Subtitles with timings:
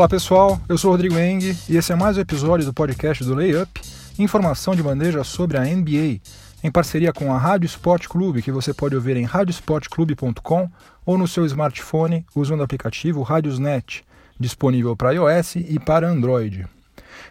[0.00, 3.34] Fala pessoal, eu sou Rodrigo Eng e esse é mais um episódio do podcast do
[3.34, 3.82] Layup,
[4.18, 6.22] informação de bandeja sobre a NBA,
[6.64, 10.70] em parceria com a Rádio Sport Clube, que você pode ouvir em radiosportclube.com
[11.04, 14.02] ou no seu smartphone usando o aplicativo Radiosnet,
[14.38, 16.66] disponível para iOS e para Android.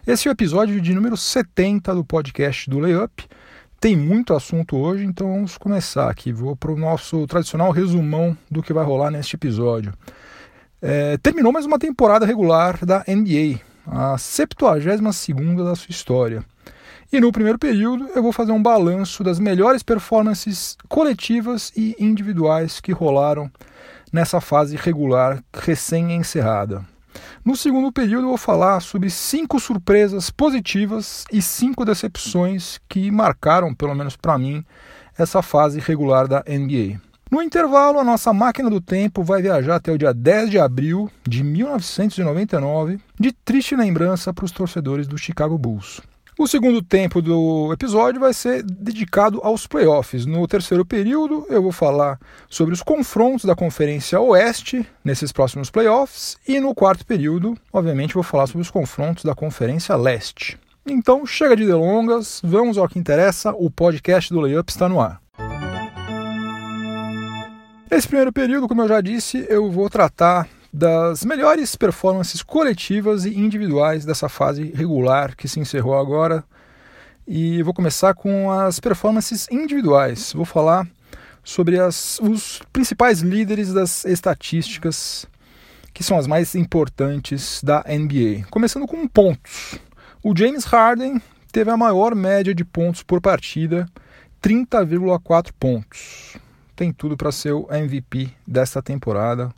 [0.06, 3.28] Esse é o episódio de número 70 do podcast do Layup.
[3.82, 6.32] Tem muito assunto hoje, então vamos começar aqui.
[6.32, 9.92] Vou para o nosso tradicional resumão do que vai rolar neste episódio.
[10.82, 15.02] É, terminou mais uma temporada regular da NBA, a 72
[15.58, 16.42] da sua história.
[17.12, 22.80] E no primeiro período eu vou fazer um balanço das melhores performances coletivas e individuais
[22.80, 23.52] que rolaram
[24.14, 26.86] nessa fase regular recém-encerrada.
[27.44, 33.74] No segundo período eu vou falar sobre cinco surpresas positivas e cinco decepções que marcaram,
[33.76, 34.64] pelo menos para mim,
[35.18, 37.09] essa fase regular da NBA.
[37.32, 41.12] No intervalo, a nossa máquina do tempo vai viajar até o dia 10 de abril
[41.28, 46.02] de 1999, de triste lembrança para os torcedores do Chicago Bulls.
[46.40, 50.26] O segundo tempo do episódio vai ser dedicado aos playoffs.
[50.26, 52.18] No terceiro período, eu vou falar
[52.50, 56.36] sobre os confrontos da Conferência Oeste nesses próximos playoffs.
[56.48, 60.58] E no quarto período, obviamente, vou falar sobre os confrontos da Conferência Leste.
[60.88, 63.52] Então, chega de delongas, vamos ao que interessa.
[63.52, 65.22] O podcast do Layup está no ar.
[67.92, 73.36] Nesse primeiro período, como eu já disse, eu vou tratar das melhores performances coletivas e
[73.36, 76.44] individuais dessa fase regular que se encerrou agora.
[77.28, 80.32] E vou começar com as performances individuais.
[80.34, 80.88] Vou falar
[81.44, 85.26] sobre as, os principais líderes das estatísticas
[85.92, 88.46] que são as mais importantes da NBA.
[88.52, 89.80] Começando com pontos.
[90.22, 91.20] O James Harden
[91.52, 93.88] teve a maior média de pontos por partida,
[94.44, 96.38] 30,4 pontos
[96.80, 99.54] tem tudo para ser o MVP desta temporada,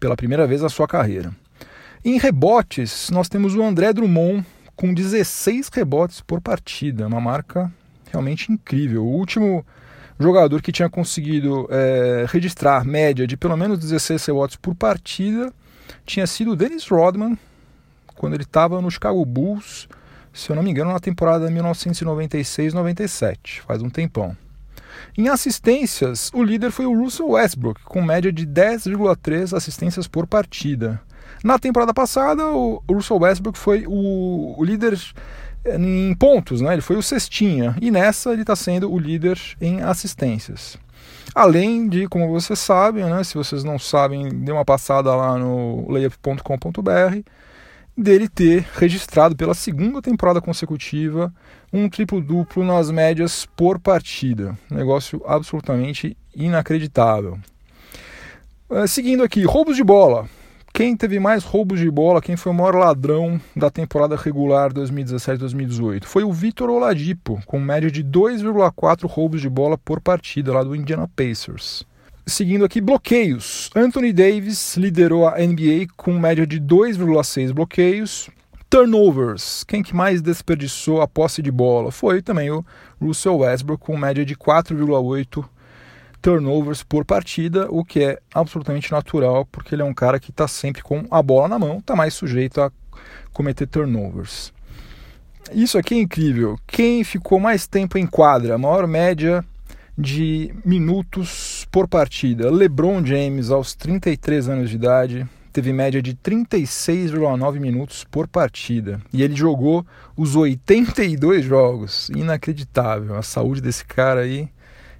[0.00, 1.30] pela primeira vez na sua carreira.
[2.02, 4.42] Em rebotes, nós temos o André Drummond
[4.74, 7.70] com 16 rebotes por partida, uma marca
[8.10, 9.04] realmente incrível.
[9.04, 9.66] O último
[10.18, 15.52] jogador que tinha conseguido é, registrar média de pelo menos 16 rebotes por partida
[16.06, 17.38] tinha sido o Dennis Rodman,
[18.14, 19.86] quando ele estava no Chicago Bulls,
[20.32, 24.34] se eu não me engano, na temporada 1996-97, faz um tempão.
[25.16, 31.00] Em assistências, o líder foi o Russell Westbrook, com média de 10,3 assistências por partida.
[31.42, 34.98] Na temporada passada, o Russell Westbrook foi o, líder
[35.64, 36.72] eh, em pontos, né?
[36.72, 40.78] ele foi o cestinha, e nessa ele está sendo o líder em assistências.
[41.34, 45.90] Além de, como vocês sabem, né, se vocês não sabem, dê uma passada lá no
[45.90, 47.22] layup.com.br,
[47.96, 51.32] dele ter registrado pela segunda temporada consecutiva
[51.72, 54.56] um triplo-duplo nas médias por partida.
[54.70, 57.38] Negócio absolutamente inacreditável.
[58.68, 60.28] Uh, seguindo aqui, roubos de bola.
[60.76, 66.04] Quem teve mais roubos de bola, quem foi o maior ladrão da temporada regular 2017-2018?
[66.04, 70.76] Foi o Vitor Oladipo, com média de 2,4 roubos de bola por partida, lá do
[70.76, 71.86] Indiana Pacers.
[72.28, 73.70] Seguindo aqui, bloqueios.
[73.72, 78.28] Anthony Davis liderou a NBA com média de 2,6 bloqueios.
[78.68, 79.62] Turnovers.
[79.62, 81.92] Quem que mais desperdiçou a posse de bola?
[81.92, 82.66] Foi também o
[83.00, 85.48] Russell Westbrook com média de 4,8
[86.20, 90.48] turnovers por partida, o que é absolutamente natural, porque ele é um cara que está
[90.48, 92.72] sempre com a bola na mão, está mais sujeito a
[93.32, 94.52] cometer turnovers.
[95.52, 96.58] Isso aqui é incrível.
[96.66, 99.44] Quem ficou mais tempo em quadra, maior média
[99.96, 102.50] de minutos por partida.
[102.50, 109.00] LeBron James, aos 33 anos de idade, teve média de 36,9 minutos por partida.
[109.12, 109.84] E ele jogou
[110.16, 112.08] os 82 jogos.
[112.10, 113.16] Inacreditável.
[113.16, 114.48] A saúde desse cara aí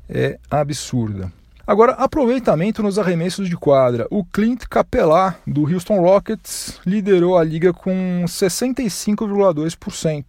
[0.09, 1.31] é absurda.
[1.67, 4.07] Agora, aproveitamento nos arremessos de quadra.
[4.09, 10.25] O Clint Capela, do Houston Rockets, liderou a liga com 65,2%.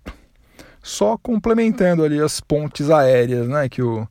[0.82, 4.08] Só complementando ali as pontes aéreas né, que o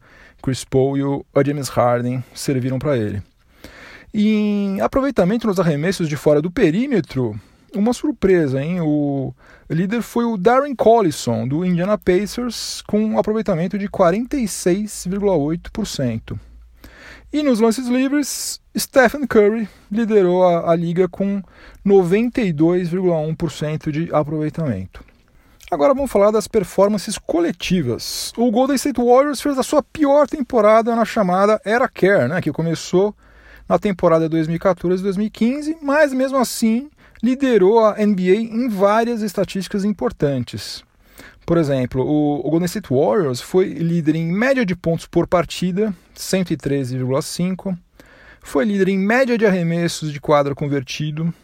[0.47, 3.21] Chris Paul e o James Harden serviram para ele.
[4.15, 7.35] Em aproveitamento nos arremessos de fora do perímetro,
[7.75, 8.81] uma surpresa, hein?
[8.81, 9.35] O
[9.69, 16.39] líder foi o Darren Collison, do Indiana Pacers, com um aproveitamento de 46,8%.
[17.33, 21.43] E nos lances livres, Stephen Curry liderou a, a liga com
[21.85, 25.05] 92,1% de aproveitamento.
[25.69, 28.33] Agora vamos falar das performances coletivas.
[28.37, 32.53] O Golden State Warriors fez a sua pior temporada na chamada Era Care, né, que
[32.53, 33.13] começou
[33.69, 36.89] na temporada 2014-2015, mas mesmo assim
[37.21, 40.85] liderou a NBA em várias estatísticas importantes.
[41.45, 47.77] Por exemplo, o, Golden State Warriors foi líder em média de pontos por partida, 113,5.
[48.41, 51.35] Foi líder em média de arremessos de quadra convertido,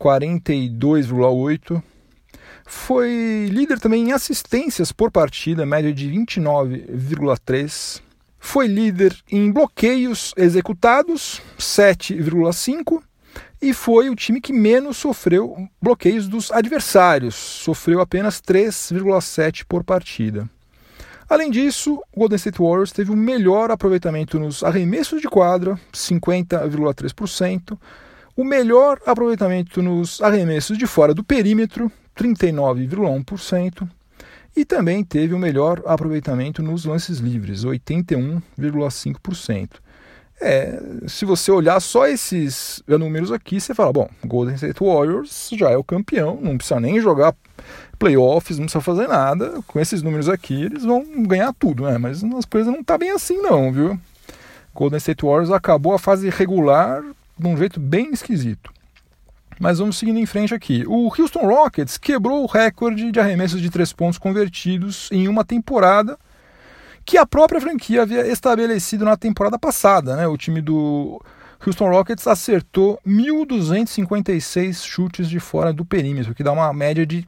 [0.00, 1.80] 42,8.
[2.64, 8.00] Foi líder também em assistências por partida, média de 29,3.
[8.38, 13.02] Foi líder em bloqueios executados, 7,5.
[13.60, 20.48] E foi o time que menos sofreu bloqueios dos adversários, sofreu apenas 3,7 por partida.
[21.28, 27.78] Além disso, o Golden State Warriors teve o melhor aproveitamento nos arremessos de quadra, 50,3%,
[28.36, 33.88] o melhor aproveitamento nos arremessos de fora do perímetro, 39,1%,
[34.56, 39.70] e também teve o melhor aproveitamento nos lances livres, 81,5%.
[40.40, 45.70] É, se você olhar só esses números aqui, você fala, bom, Golden State Warriors já
[45.70, 47.34] é o campeão, não precisa nem jogar
[47.98, 49.60] playoffs, não precisa fazer nada.
[49.66, 51.98] Com esses números aqui, eles vão ganhar tudo, né?
[51.98, 53.98] Mas as coisas não tá bem assim não, viu?
[54.74, 57.02] Golden State Warriors acabou a fase regular
[57.38, 58.72] de um jeito bem esquisito.
[59.58, 60.84] Mas vamos seguindo em frente aqui.
[60.86, 66.18] O Houston Rockets quebrou o recorde de arremessos de três pontos convertidos em uma temporada
[67.04, 70.16] que a própria franquia havia estabelecido na temporada passada.
[70.16, 70.26] Né?
[70.26, 71.22] O time do
[71.64, 77.26] Houston Rockets acertou 1.256 chutes de fora do perímetro, que dá uma média de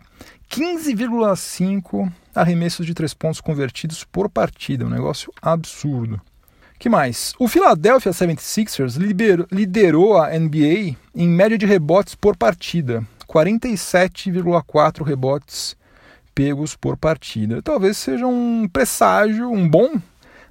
[0.50, 4.84] 15,5 arremessos de três pontos convertidos por partida.
[4.84, 6.20] Um negócio absurdo.
[6.78, 7.32] Que mais?
[7.38, 8.96] O Philadelphia 76ers
[9.50, 13.04] liderou a NBA em média de rebotes por partida.
[13.26, 15.76] 47,4 rebotes
[16.34, 17.62] pegos por partida.
[17.62, 20.00] Talvez seja um presságio, um bom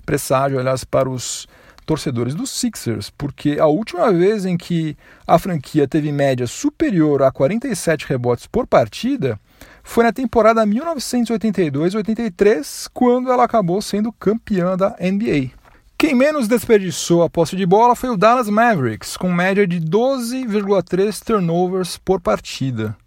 [0.06, 1.48] presságio, aliás, para os
[1.86, 7.32] torcedores dos Sixers, porque a última vez em que a franquia teve média superior a
[7.32, 9.40] 47 rebotes por partida
[9.84, 15.52] foi na temporada 1982-83, quando ela acabou sendo campeã da NBA.
[15.98, 21.24] Quem menos desperdiçou a posse de bola foi o Dallas Mavericks, com média de 12,3
[21.24, 22.98] turnovers por partida.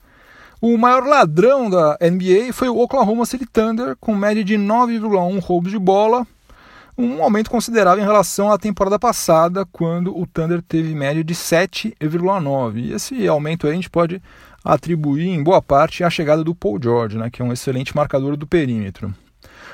[0.58, 5.70] O maior ladrão da NBA foi o Oklahoma City Thunder, com média de 9,1 roubos
[5.70, 6.26] de bola,
[6.96, 12.79] um aumento considerável em relação à temporada passada, quando o Thunder teve média de 7,9.
[12.79, 14.20] E esse aumento a gente pode
[14.64, 18.34] atribuir em boa parte à chegada do Paul George, né, que é um excelente marcador
[18.34, 19.14] do perímetro.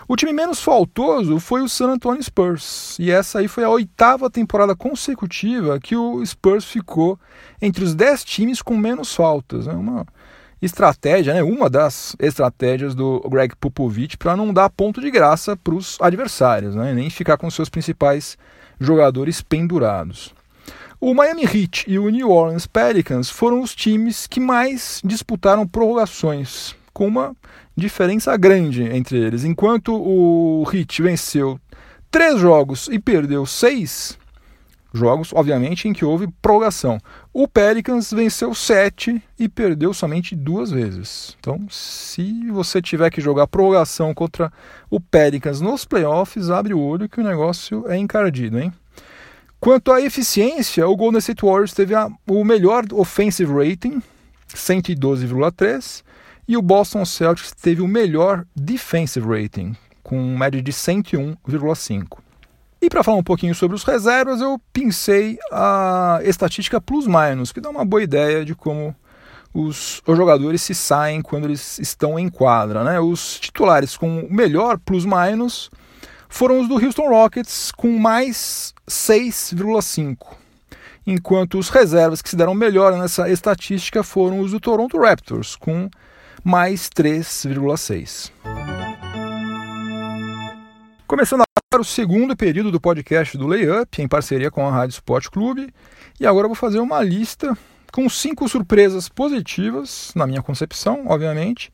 [0.06, 4.28] O time menos faltoso foi o San Antonio Spurs, e essa aí foi a oitava
[4.28, 7.18] temporada consecutiva que o Spurs ficou
[7.60, 9.66] entre os 10 times com menos faltas.
[9.66, 9.72] Né?
[9.72, 10.06] Uma
[10.60, 15.74] estratégia, né, uma das estratégias do Greg Popovich para não dar ponto de graça para
[15.74, 18.36] os adversários, né, nem ficar com seus principais
[18.78, 20.34] jogadores pendurados.
[21.00, 26.74] O Miami Heat e o New Orleans Pelicans foram os times que mais disputaram prorrogações,
[26.94, 27.36] com uma
[27.76, 29.44] diferença grande entre eles.
[29.44, 31.60] Enquanto o Heat venceu
[32.10, 34.16] três jogos e perdeu seis,
[34.94, 36.98] jogos, obviamente, em que houve prorrogação.
[37.32, 41.36] O Pelicans venceu sete e perdeu somente duas vezes.
[41.40, 44.52] Então, se você tiver que jogar prorrogação contra
[44.88, 48.72] o Pelicans nos playoffs, abre o olho que o negócio é encardido, hein?
[49.58, 54.00] Quanto à eficiência, o Golden State Warriors teve a, o melhor offensive rating,
[54.54, 56.04] 112,3,
[56.46, 62.18] e o Boston Celtics teve o melhor defensive rating, com média de 101,5.
[62.80, 67.70] E para falar um pouquinho sobre os reservas, eu pensei a estatística plus-minus, que dá
[67.70, 68.94] uma boa ideia de como
[69.54, 72.84] os, os, jogadores se saem quando eles estão em quadra.
[72.84, 73.00] Né?
[73.00, 75.70] Os titulares com o melhor plus-minus
[76.28, 80.16] foram os do Houston Rockets, com mais 6,5.
[81.06, 85.88] Enquanto os reservas que se deram melhor nessa estatística foram os do Toronto Raptors, com
[86.44, 88.30] mais 3,6.
[91.06, 95.28] Começando para o segundo período do podcast do Layup, em parceria com a Rádio Sport
[95.30, 95.72] Clube.
[96.20, 97.56] E agora eu vou fazer uma lista
[97.90, 101.72] com cinco surpresas positivas, na minha concepção, obviamente,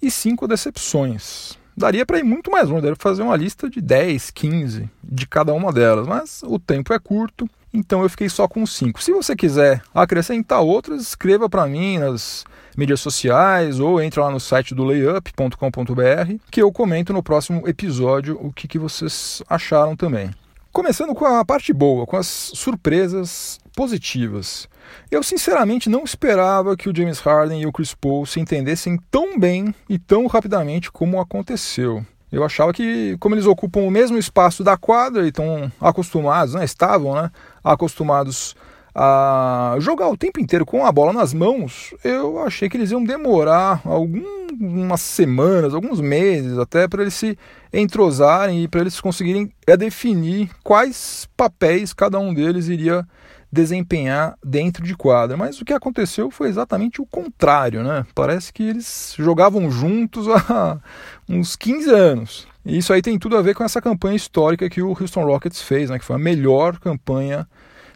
[0.00, 1.58] e cinco decepções.
[1.76, 5.26] Daria para ir muito mais longe, daria para fazer uma lista de 10, 15 de
[5.26, 9.02] cada uma delas, mas o tempo é curto, então eu fiquei só com cinco.
[9.02, 12.44] Se você quiser acrescentar outras, escreva para mim nas
[12.76, 18.38] mídias sociais ou entre lá no site do layup.com.br que eu comento no próximo episódio
[18.40, 20.30] o que, que vocês acharam também.
[20.72, 24.68] Começando com a parte boa, com as surpresas positivas.
[25.10, 29.38] Eu sinceramente não esperava que o James Harden e o Chris Paul se entendessem tão
[29.38, 32.04] bem e tão rapidamente como aconteceu.
[32.32, 36.64] Eu achava que, como eles ocupam o mesmo espaço da quadra e estão acostumados, né,
[36.64, 37.30] estavam né,
[37.62, 38.56] acostumados
[38.94, 43.04] a jogar o tempo inteiro com a bola nas mãos, eu achei que eles iam
[43.04, 47.38] demorar algumas semanas, alguns meses até para eles se
[47.72, 53.06] entrosarem e para eles conseguirem é, definir quais papéis cada um deles iria
[53.52, 55.36] desempenhar dentro de quadra.
[55.36, 58.06] Mas o que aconteceu foi exatamente o contrário, né?
[58.14, 60.78] Parece que eles jogavam juntos há
[61.28, 62.48] uns 15 anos.
[62.64, 65.60] E isso aí tem tudo a ver com essa campanha histórica que o Houston Rockets
[65.60, 65.98] fez, né?
[65.98, 67.46] Que foi a melhor campanha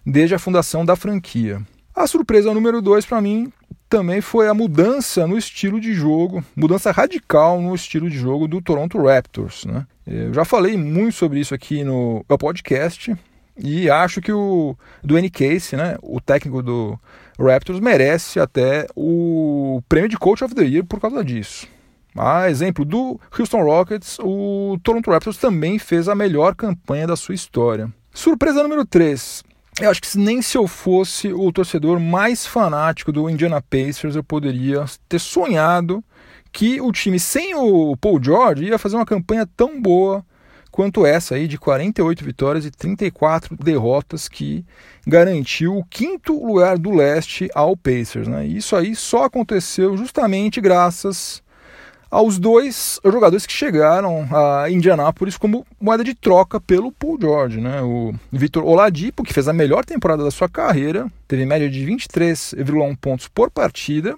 [0.04, 1.62] desde a fundação da franquia.
[1.94, 3.50] A surpresa número 2 para mim
[3.88, 8.60] também foi a mudança no estilo de jogo, mudança radical no estilo de jogo do
[8.60, 9.64] Toronto Raptors.
[9.64, 9.86] Né?
[10.06, 13.16] Eu já falei muito sobre isso aqui no podcast
[13.56, 16.98] e acho que o Dwayne Casey, né, o técnico do
[17.38, 21.66] Raptors, merece até o prêmio de Coach of the Year por causa disso.
[22.16, 27.34] A exemplo do Houston Rockets, o Toronto Raptors também fez a melhor campanha da sua
[27.34, 27.92] história.
[28.12, 29.44] Surpresa número 3.
[29.80, 34.24] Eu acho que nem se eu fosse o torcedor mais fanático do Indiana Pacers, eu
[34.24, 36.02] poderia ter sonhado
[36.50, 40.24] que o time sem o Paul George ia fazer uma campanha tão boa
[40.76, 44.62] quanto essa aí de 48 vitórias e 34 derrotas que
[45.06, 48.28] garantiu o quinto lugar do leste ao Pacers.
[48.28, 48.44] Né?
[48.44, 51.42] Isso aí só aconteceu justamente graças
[52.10, 57.58] aos dois jogadores que chegaram a Indianápolis como moeda de troca pelo Paul George.
[57.58, 57.80] Né?
[57.80, 62.94] O Vitor Oladipo, que fez a melhor temporada da sua carreira, teve média de 23,1
[63.00, 64.14] pontos por partida,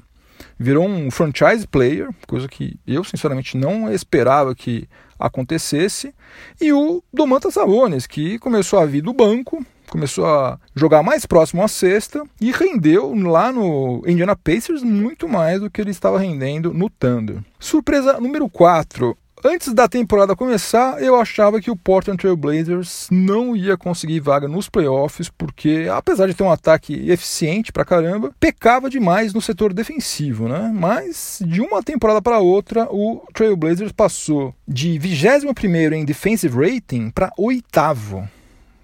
[0.58, 4.88] virou um franchise player, coisa que eu sinceramente não esperava que
[5.18, 6.14] acontecesse,
[6.60, 11.62] e o Domantas Sabonis, que começou a vir do banco, começou a jogar mais próximo
[11.62, 16.72] à sexta e rendeu lá no Indiana Pacers muito mais do que ele estava rendendo
[16.72, 17.38] no Thunder.
[17.58, 19.16] Surpresa número 4.
[19.44, 24.48] Antes da temporada começar, eu achava que o Portland Trail Blazers não ia conseguir vaga
[24.48, 29.72] nos playoffs, porque apesar de ter um ataque eficiente pra caramba, pecava demais no setor
[29.72, 30.72] defensivo, né?
[30.74, 37.10] Mas de uma temporada para outra, o Trail Blazers passou de 21 em defensive rating
[37.10, 38.28] para oitavo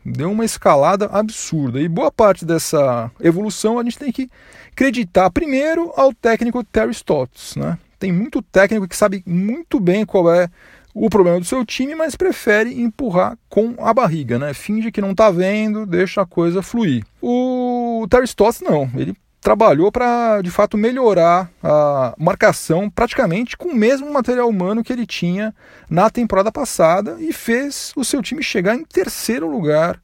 [0.05, 1.81] deu uma escalada absurda.
[1.81, 4.29] E boa parte dessa evolução a gente tem que
[4.71, 7.57] acreditar primeiro ao técnico Terry Stotts.
[7.57, 7.79] Né?
[7.99, 10.49] Tem muito técnico que sabe muito bem qual é
[10.95, 14.55] o problema do seu time, mas prefere empurrar com a barriga, né?
[14.55, 17.05] Finge que não está vendo, deixa a coisa fluir.
[17.21, 23.75] O Terry Stotts não, ele trabalhou para de fato melhorar a marcação praticamente com o
[23.75, 25.55] mesmo material humano que ele tinha
[25.91, 30.01] na temporada passada e fez o seu time chegar em terceiro lugar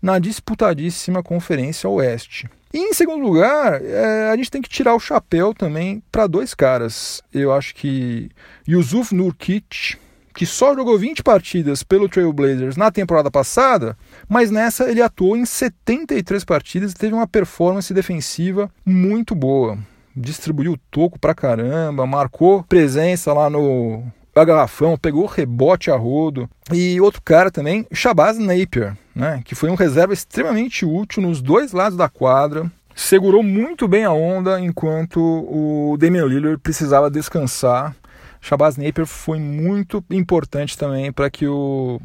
[0.00, 2.48] na disputadíssima Conferência Oeste.
[2.72, 6.54] E em segundo lugar, é, a gente tem que tirar o chapéu também para dois
[6.54, 7.22] caras.
[7.32, 8.30] Eu acho que
[8.66, 9.96] Yusuf Nurkic
[10.34, 13.96] que só jogou 20 partidas pelo Trailblazers na temporada passada,
[14.28, 19.78] mas nessa ele atuou em 73 partidas e teve uma performance defensiva muito boa.
[20.16, 26.48] Distribuiu toco pra caramba, marcou presença lá no garrafão, pegou rebote a rodo.
[26.72, 31.72] E outro cara também, Shabazz Napier, né, que foi um reserva extremamente útil nos dois
[31.72, 32.70] lados da quadra.
[32.94, 37.94] Segurou muito bem a onda enquanto o Damian Lillard precisava descansar
[38.42, 42.00] Shabazz Napier foi muito importante também para que o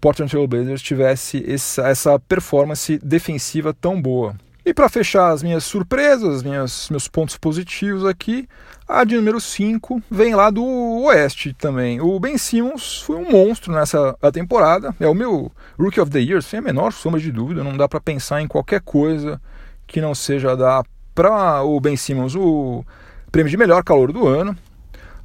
[0.00, 4.34] Portland Trail Blazers tivesse essa, essa performance defensiva tão boa.
[4.66, 8.48] E para fechar as minhas surpresas, minhas, meus pontos positivos aqui,
[8.88, 10.64] a de número 5 vem lá do
[11.02, 12.00] Oeste também.
[12.00, 16.42] O Ben Simmons foi um monstro nessa temporada, é o meu Rookie of the Year,
[16.42, 19.38] sem a menor sombra de dúvida, não dá para pensar em qualquer coisa
[19.86, 20.82] que não seja dar
[21.14, 22.82] para o Ben Simmons o
[23.30, 24.56] prêmio de melhor calor do ano.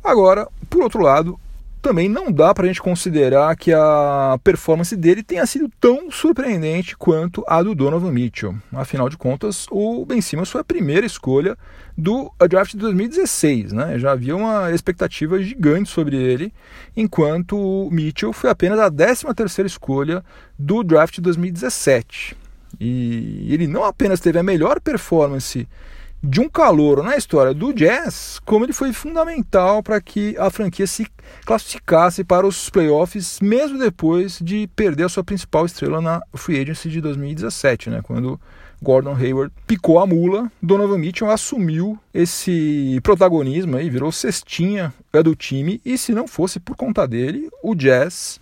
[0.03, 1.39] Agora, por outro lado,
[1.81, 6.95] também não dá para a gente considerar que a performance dele tenha sido tão surpreendente
[6.95, 8.55] quanto a do Donovan Mitchell.
[8.73, 11.57] Afinal de contas, o Ben Simmons foi a primeira escolha
[11.97, 13.99] do draft de 2016, né?
[13.99, 16.53] Já havia uma expectativa gigante sobre ele,
[16.95, 20.23] enquanto o Mitchell foi apenas a 13 terceira escolha
[20.57, 22.35] do draft de 2017.
[22.79, 25.67] E ele não apenas teve a melhor performance
[26.21, 30.85] de um calor na história do Jazz, como ele foi fundamental para que a franquia
[30.85, 31.07] se
[31.45, 36.89] classificasse para os playoffs, mesmo depois de perder a sua principal estrela na Free Agency
[36.89, 38.39] de 2017, né, quando
[38.81, 45.81] Gordon Hayward picou a mula, Donovan Mitchell assumiu esse protagonismo e virou cestinha do time,
[45.85, 48.39] e se não fosse por conta dele, o Jazz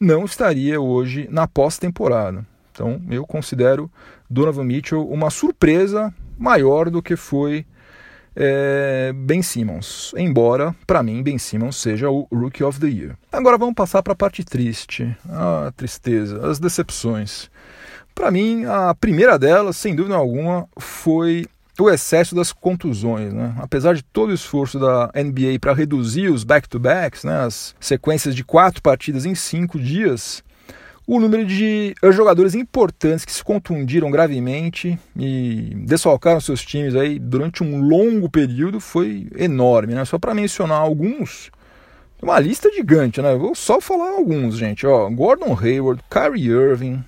[0.00, 2.44] não estaria hoje na pós-temporada.
[2.72, 3.90] Então eu considero
[4.28, 7.64] Donovan Mitchell uma surpresa maior do que foi
[8.34, 10.12] é, Ben Simmons.
[10.16, 13.16] Embora, para mim, Ben Simmons seja o Rookie of the Year.
[13.30, 17.50] Agora vamos passar para a parte triste, a tristeza, as decepções.
[18.14, 21.46] Para mim, a primeira delas, sem dúvida alguma, foi
[21.80, 23.32] o excesso das contusões.
[23.32, 23.54] Né?
[23.58, 28.44] Apesar de todo o esforço da NBA para reduzir os back-to-backs, né, as sequências de
[28.44, 30.44] quatro partidas em cinco dias,
[31.06, 37.62] o número de jogadores importantes que se contundiram gravemente e desfalcaram seus times aí durante
[37.62, 40.04] um longo período foi enorme, né?
[40.04, 41.50] Só para mencionar alguns,
[42.20, 43.34] uma lista gigante, né?
[43.34, 44.86] Vou só falar alguns, gente.
[44.86, 47.04] Ó, Gordon Hayward, Kyrie Irving,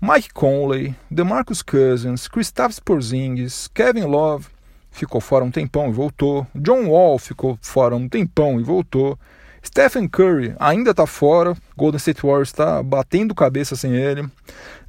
[0.00, 4.46] Mike Conley, DeMarcus Cousins, Kristaps Porzingis, Kevin Love
[4.90, 9.18] ficou fora um tempão e voltou, John Wall ficou fora um tempão e voltou.
[9.64, 14.28] Stephen Curry ainda está fora, Golden State Warriors está batendo cabeça sem ele.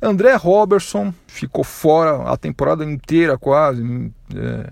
[0.02, 4.12] André Robertson ficou fora a temporada inteira quase.
[4.36, 4.72] É,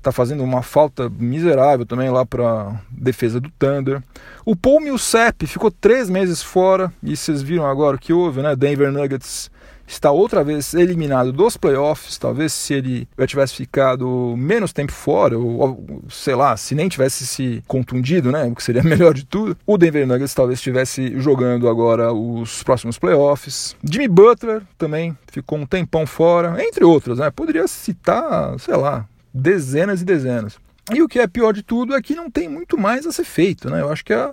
[0.00, 4.02] tá fazendo uma falta miserável também lá para defesa do Thunder.
[4.44, 8.56] O Paul Millsap ficou três meses fora e vocês viram agora o que houve, né?
[8.56, 9.50] Denver Nuggets
[9.94, 12.18] está outra vez eliminado dos playoffs.
[12.18, 17.62] Talvez se ele tivesse ficado menos tempo fora, ou sei lá, se nem tivesse se
[17.66, 18.44] contundido, né?
[18.44, 22.98] O que seria melhor de tudo, o Denver Nuggets talvez estivesse jogando agora os próximos
[22.98, 23.76] playoffs.
[23.84, 27.30] Jimmy Butler também ficou um tempão fora, entre outros, né?
[27.30, 30.58] Poderia citar, sei lá, dezenas e dezenas.
[30.92, 33.24] E o que é pior de tudo é que não tem muito mais a ser
[33.24, 33.80] feito, né?
[33.80, 34.32] Eu acho que a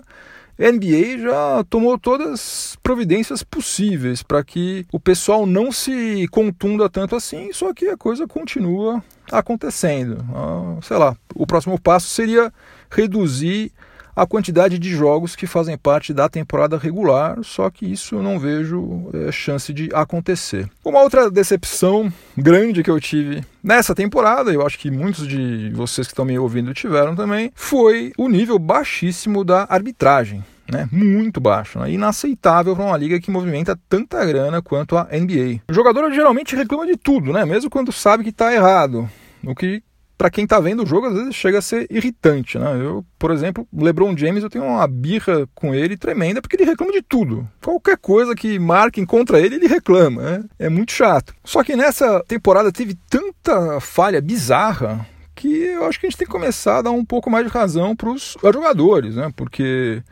[0.60, 7.16] NBA já tomou todas as providências possíveis para que o pessoal não se contunda tanto
[7.16, 9.02] assim, só que a coisa continua
[9.32, 10.22] acontecendo.
[10.34, 12.52] Ah, sei lá, o próximo passo seria
[12.90, 13.72] reduzir
[14.20, 19.08] a quantidade de jogos que fazem parte da temporada regular, só que isso não vejo
[19.14, 20.68] é, chance de acontecer.
[20.84, 26.06] Uma outra decepção grande que eu tive nessa temporada, eu acho que muitos de vocês
[26.06, 30.44] que estão me ouvindo tiveram também, foi o nível baixíssimo da arbitragem.
[30.70, 35.62] Né, muito baixo, né, inaceitável para uma liga que movimenta tanta grana quanto a NBA.
[35.68, 39.10] O jogador geralmente reclama de tudo, né, mesmo quando sabe que está errado,
[39.44, 39.82] o que
[40.20, 42.76] para quem está vendo o jogo, às vezes chega a ser irritante, né?
[42.78, 46.92] Eu, por exemplo, LeBron James, eu tenho uma birra com ele tremenda porque ele reclama
[46.92, 47.48] de tudo.
[47.64, 50.44] Qualquer coisa que marquem contra ele, ele reclama, né?
[50.58, 51.34] É muito chato.
[51.42, 56.26] Só que nessa temporada teve tanta falha bizarra que eu acho que a gente tem
[56.26, 59.32] que começar a dar um pouco mais de razão para os jogadores, né?
[59.34, 60.02] Porque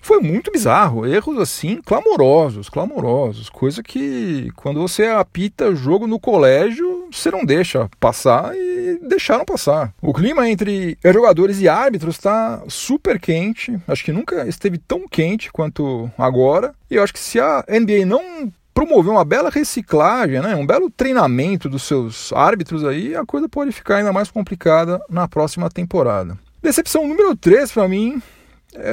[0.00, 7.08] foi muito bizarro, erros assim clamorosos, clamorosos, coisa que quando você apita jogo no colégio,
[7.12, 9.92] você não deixa passar e deixaram passar.
[10.00, 15.52] O clima entre jogadores e árbitros está super quente, acho que nunca esteve tão quente
[15.52, 16.74] quanto agora.
[16.90, 20.90] E eu acho que se a NBA não promover uma bela reciclagem, né, um belo
[20.90, 26.38] treinamento dos seus árbitros aí, a coisa pode ficar ainda mais complicada na próxima temporada.
[26.62, 28.22] Decepção número 3 para mim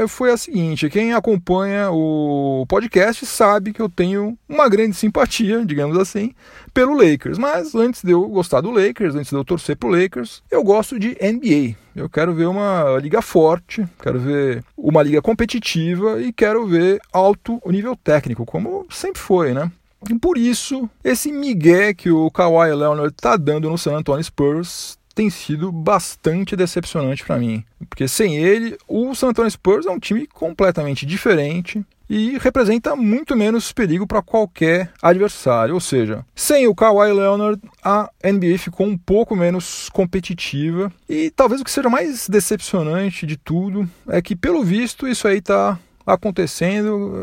[0.07, 5.97] foi a seguinte: quem acompanha o podcast sabe que eu tenho uma grande simpatia, digamos
[5.97, 6.33] assim,
[6.73, 7.37] pelo Lakers.
[7.37, 10.99] Mas antes de eu gostar do Lakers, antes de eu torcer pro Lakers, eu gosto
[10.99, 11.75] de NBA.
[11.95, 17.59] Eu quero ver uma liga forte, quero ver uma liga competitiva e quero ver alto
[17.65, 19.71] nível técnico, como sempre foi, né?
[20.09, 24.96] E por isso, esse migué que o Kawhi Leonard tá dando no San Antonio Spurs
[25.17, 27.63] tem sido bastante decepcionante para mim.
[27.89, 33.35] Porque sem ele, o San Antonio Spurs é um time completamente diferente e representa muito
[33.35, 35.73] menos perigo para qualquer adversário.
[35.73, 40.93] Ou seja, sem o Kawhi Leonard, a NBA ficou um pouco menos competitiva.
[41.09, 45.39] E talvez o que seja mais decepcionante de tudo é que, pelo visto, isso aí
[45.39, 47.13] está acontecendo,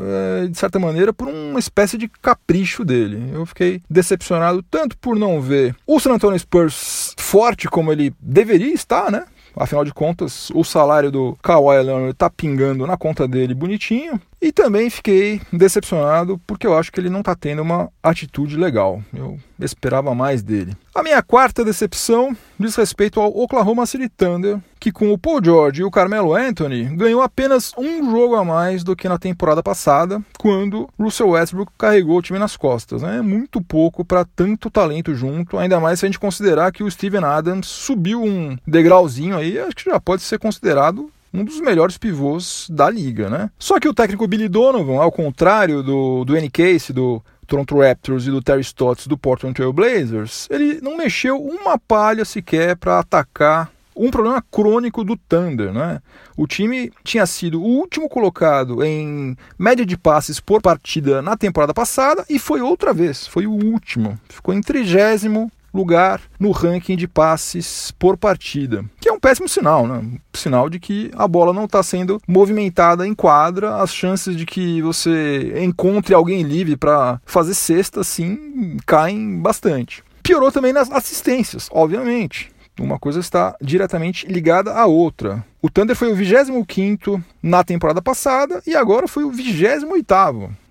[0.42, 3.30] é, de certa maneira, por uma espécie de capricho dele.
[3.32, 8.72] Eu fiquei decepcionado tanto por não ver o San Antonio Spurs forte como ele deveria
[8.72, 9.24] estar, né?
[9.56, 14.20] Afinal de contas, o salário do Kawhi Leonard está pingando na conta dele bonitinho.
[14.42, 19.00] E também fiquei decepcionado porque eu acho que ele não está tendo uma atitude legal.
[19.14, 20.76] Eu esperava mais dele.
[20.94, 25.80] A minha quarta decepção diz respeito ao Oklahoma City Thunder, que com o Paul George
[25.80, 30.22] e o Carmelo Anthony ganhou apenas um jogo a mais do que na temporada passada,
[30.38, 33.02] quando Russell Westbrook carregou o time nas costas.
[33.02, 33.22] É né?
[33.22, 37.24] muito pouco para tanto talento junto, ainda mais se a gente considerar que o Steven
[37.24, 42.68] Adams subiu um degrauzinho aí, acho que já pode ser considerado um dos melhores pivôs
[42.70, 43.50] da liga, né?
[43.58, 46.48] Só que o técnico Billy Donovan, ao contrário do, do N.
[46.48, 51.40] Case, do Toronto Raptors e do Terry Stotts do Portland Trail Blazers, ele não mexeu
[51.40, 56.00] uma palha sequer para atacar um problema crônico do Thunder, né?
[56.36, 61.72] O time tinha sido o último colocado em média de passes por partida na temporada
[61.72, 64.18] passada e foi outra vez, foi o último.
[64.28, 69.86] Ficou em trigésimo lugar no ranking de passes por partida, que é um péssimo sinal,
[69.86, 70.02] né?
[70.32, 74.80] Sinal de que a bola não está sendo movimentada em quadra, as chances de que
[74.80, 80.04] você encontre alguém livre para fazer cesta, sim, caem bastante.
[80.22, 82.54] Piorou também nas assistências, obviamente.
[82.80, 85.44] Uma coisa está diretamente ligada à outra.
[85.62, 89.86] O Thunder foi o 25 na temporada passada e agora foi o 28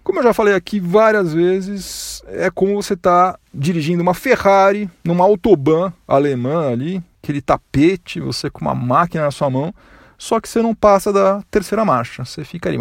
[0.03, 5.23] Como eu já falei aqui várias vezes, é como você está dirigindo uma Ferrari numa
[5.23, 9.73] autobahn alemã ali, aquele tapete, você com uma máquina na sua mão,
[10.17, 12.25] só que você não passa da terceira marcha.
[12.25, 12.77] Você fica ali.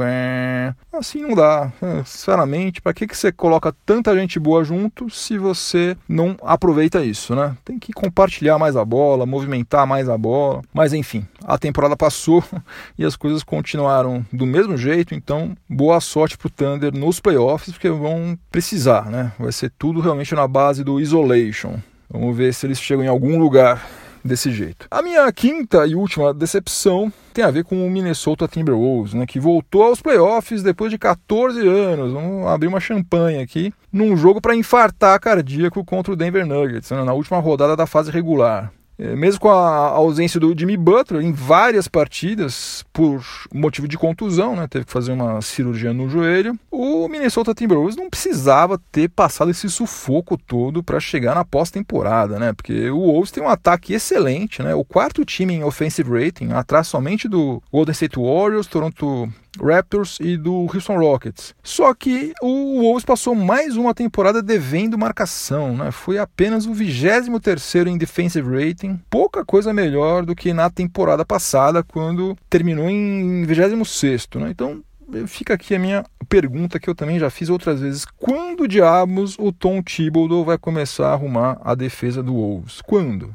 [0.92, 1.72] Assim não dá.
[1.80, 7.04] É, sinceramente, para que, que você coloca tanta gente boa junto se você não aproveita
[7.04, 7.56] isso, né?
[7.64, 10.62] Tem que compartilhar mais a bola, movimentar mais a bola.
[10.72, 12.44] Mas enfim, a temporada passou
[12.98, 15.14] e as coisas continuaram do mesmo jeito.
[15.14, 19.32] Então, boa sorte pro Thunder nos playoffs, porque vão precisar, né?
[19.38, 21.76] Vai ser tudo realmente na base do isolation.
[22.08, 23.82] Vamos ver se eles chegam em algum lugar
[24.24, 24.86] desse jeito.
[24.90, 29.40] A minha quinta e última decepção tem a ver com o Minnesota Timberwolves, né, que
[29.40, 32.12] voltou aos playoffs depois de 14 anos.
[32.12, 37.02] Vamos abrir uma champanhe aqui num jogo para infartar cardíaco contra o Denver Nuggets, né,
[37.04, 38.72] na última rodada da fase regular.
[38.98, 44.54] É, mesmo com a ausência do Jimmy Butler em várias partidas por motivo de contusão,
[44.54, 49.50] né, teve que fazer uma cirurgia no joelho, o Minnesota Timberwolves não precisava ter passado
[49.50, 52.52] esse sufoco todo para chegar na pós-temporada, né?
[52.52, 54.74] Porque o Wolves tem um ataque excelente, né?
[54.74, 59.28] O quarto time em offensive rating, atrás somente do Golden State Warriors, Toronto
[59.60, 61.54] Raptors e do Houston Rockets.
[61.62, 65.90] Só que o Wolves passou mais uma temporada devendo marcação, né?
[65.90, 71.82] Foi apenas o 23º em defensive rating, pouca coisa melhor do que na temporada passada,
[71.82, 74.50] quando terminou em 26º, né?
[74.50, 74.82] Então,
[75.26, 78.06] fica aqui a minha pergunta que eu também já fiz outras vezes.
[78.18, 82.80] Quando diabos o Tom Thibodeau vai começar a arrumar a defesa do Wolves?
[82.80, 83.34] Quando?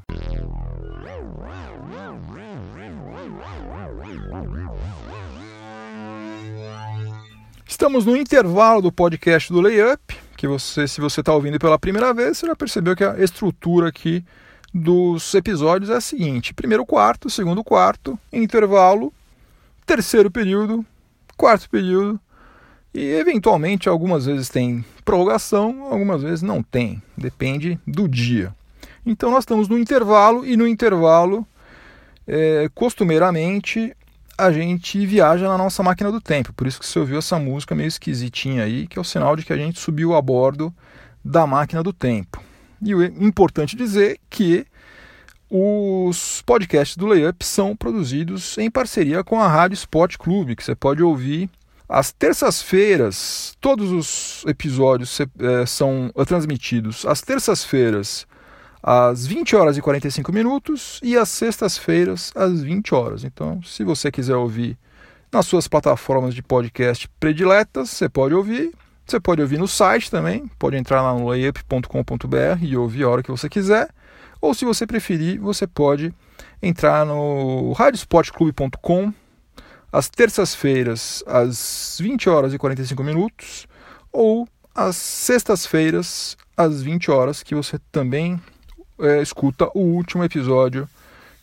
[7.78, 12.12] Estamos no intervalo do podcast do Layup, que você, se você está ouvindo pela primeira
[12.12, 14.26] vez, você já percebeu que a estrutura aqui
[14.74, 19.14] dos episódios é a seguinte: primeiro quarto, segundo quarto, intervalo,
[19.86, 20.84] terceiro período,
[21.38, 22.20] quarto período
[22.96, 28.56] e eventualmente algumas vezes tem prorrogação, algumas vezes não tem, depende do dia.
[29.06, 31.46] Então nós estamos no intervalo e no intervalo,
[32.28, 33.96] é, costumeiramente,
[34.38, 36.54] a gente viaja na nossa máquina do tempo.
[36.54, 39.44] Por isso que você ouviu essa música meio esquisitinha aí, que é o sinal de
[39.44, 40.74] que a gente subiu a bordo
[41.24, 42.42] da máquina do tempo.
[42.82, 44.66] E o importante dizer que
[45.50, 50.76] os podcasts do Layup são produzidos em parceria com a Rádio Sport Clube, que você
[50.76, 51.50] pode ouvir
[51.90, 53.58] às terças-feiras.
[53.60, 58.28] Todos os episódios é, são transmitidos às terças-feiras
[58.82, 63.24] às 20 horas e 45 minutos e às sextas-feiras às 20 horas.
[63.24, 64.78] Então, se você quiser ouvir
[65.32, 68.74] nas suas plataformas de podcast prediletas, você pode ouvir.
[69.06, 73.24] Você pode ouvir no site também, pode entrar lá no layup.com.br e ouvir a hora
[73.24, 73.90] que você quiser.
[74.42, 76.14] Ou se você preferir, você pode
[76.62, 79.14] entrar no radiosportclube.com
[79.92, 83.66] às terças-feiras às 20 horas e 45 minutos
[84.12, 88.40] ou às sextas-feiras às 20 horas que você também
[89.00, 90.88] é, escuta o último episódio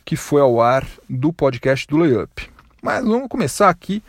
[0.05, 2.51] que foi ao ar do podcast do Layup.
[2.83, 4.03] Mas vamos começar aqui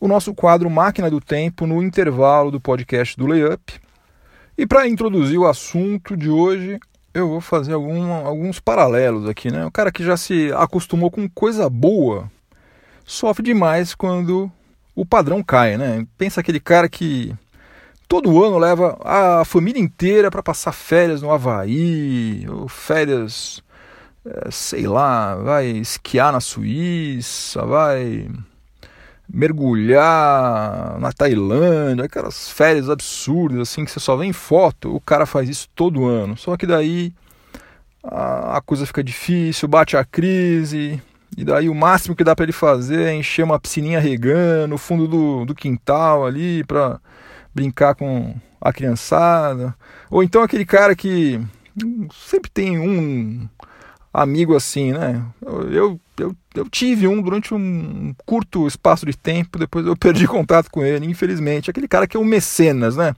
[0.00, 3.80] o nosso quadro Máquina do Tempo no intervalo do podcast do Layup.
[4.56, 6.80] E para introduzir o assunto de hoje,
[7.12, 9.66] eu vou fazer algum, alguns paralelos aqui, né?
[9.66, 12.30] O cara que já se acostumou com coisa boa
[13.04, 14.50] sofre demais quando
[14.94, 16.06] o padrão cai, né?
[16.16, 17.34] Pensa aquele cara que
[18.08, 23.62] todo ano leva a família inteira para passar férias no Havaí, ou férias,
[24.24, 28.28] é, sei lá, vai esquiar na Suíça, vai
[29.28, 35.26] mergulhar na Tailândia, aquelas férias absurdas assim que você só vê em foto, o cara
[35.26, 36.36] faz isso todo ano.
[36.36, 37.12] Só que daí
[38.04, 41.02] a, coisa fica difícil, bate a crise,
[41.36, 44.78] e daí o máximo que dá para ele fazer é encher uma piscininha regando no
[44.78, 47.00] fundo do, do quintal ali para
[47.56, 49.74] brincar com a criançada.
[50.10, 51.40] Ou então aquele cara que
[52.12, 53.48] sempre tem um
[54.12, 55.22] amigo assim, né?
[55.42, 60.70] Eu, eu, eu tive um durante um curto espaço de tempo, depois eu perdi contato
[60.70, 61.70] com ele, infelizmente.
[61.70, 63.14] Aquele cara que é um mecenas, né?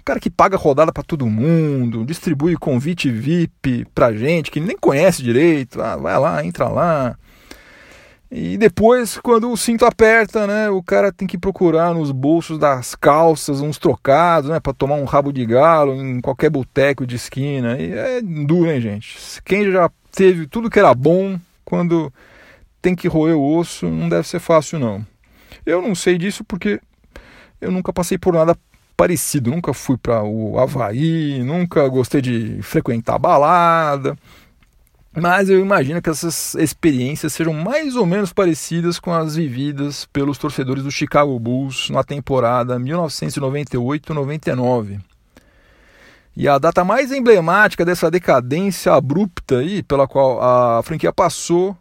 [0.00, 4.76] O cara que paga rodada para todo mundo, distribui convite VIP pra gente que nem
[4.76, 5.80] conhece direito.
[5.80, 7.16] Ah, vai lá, entra lá.
[8.30, 12.94] E depois, quando o cinto aperta, né, o cara tem que procurar nos bolsos das
[12.94, 17.78] calças uns trocados, né, para tomar um rabo de galo em qualquer boteco de esquina.
[17.78, 19.16] E é duro, hein, gente?
[19.44, 22.12] Quem já teve tudo que era bom, quando
[22.82, 25.06] tem que roer o osso, não deve ser fácil, não.
[25.64, 26.80] Eu não sei disso porque
[27.60, 28.56] eu nunca passei por nada
[28.96, 29.50] parecido.
[29.50, 34.16] Nunca fui para o Havaí, nunca gostei de frequentar balada.
[35.18, 40.36] Mas eu imagino que essas experiências sejam mais ou menos parecidas com as vividas pelos
[40.36, 45.00] torcedores do Chicago Bulls na temporada 1998-99.
[46.36, 51.74] E a data mais emblemática dessa decadência abrupta aí, pela qual a franquia passou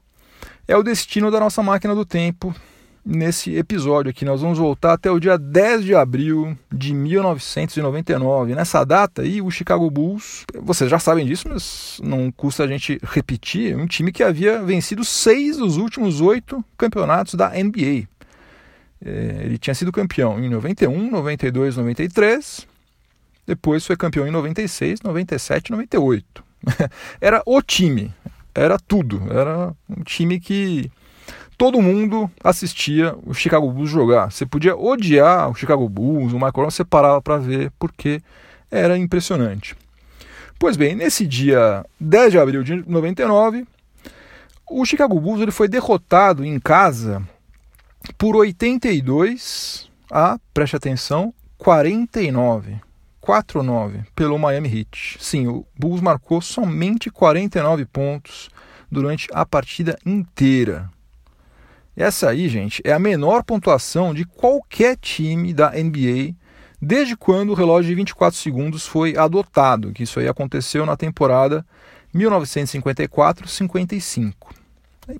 [0.66, 2.56] é o destino da nossa máquina do tempo
[3.06, 4.26] nesse episódio aqui.
[4.26, 8.56] Nós vamos voltar até o dia 10 de abril de 1999.
[8.56, 13.00] Nessa data aí, o Chicago Bulls, vocês já sabem disso, mas não custa a gente
[13.04, 18.08] repetir, um time que havia vencido seis dos últimos oito campeonatos da NBA.
[19.06, 22.68] É, ele tinha sido campeão em 91, 92, 93.
[23.46, 26.44] Depois foi campeão em 96, 97 98.
[27.22, 28.12] Era o time,
[28.56, 29.22] era tudo.
[29.30, 30.90] Era um time que
[31.58, 34.32] todo mundo assistia o Chicago Bulls jogar.
[34.32, 38.22] Você podia odiar o Chicago Bulls, o Michael você parava para ver porque
[38.70, 39.76] era impressionante.
[40.58, 43.66] Pois bem, nesse dia 10 de abril de 99,
[44.70, 47.22] o Chicago Bulls ele foi derrotado em casa
[48.18, 52.80] por 82 a, preste atenção, 49.
[53.26, 55.18] 4-9 pelo Miami Heat.
[55.20, 58.50] Sim, o Bulls marcou somente 49 pontos
[58.92, 60.90] durante a partida inteira.
[61.96, 66.36] Essa aí, gente, é a menor pontuação de qualquer time da NBA
[66.82, 71.66] desde quando o relógio de 24 segundos foi adotado, que isso aí aconteceu na temporada
[72.14, 74.34] 1954-55.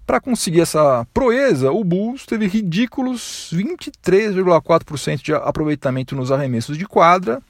[0.06, 7.42] Para conseguir essa proeza, o Bulls teve ridículos 23,4% de aproveitamento nos arremessos de quadra,